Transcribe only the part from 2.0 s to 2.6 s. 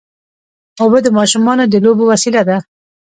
وسیله ده.